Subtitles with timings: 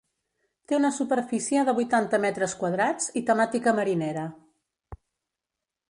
[0.71, 4.29] Té una superfície de vuitanta metres quadrats i temàtica marinera.